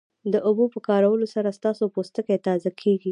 د 0.33 0.35
اوبو 0.47 0.65
په 0.73 0.79
کارولو 0.87 1.25
سره 1.35 1.55
ستاسو 1.59 1.83
پوستکی 1.93 2.37
تازه 2.47 2.69
کیږي 2.81 3.09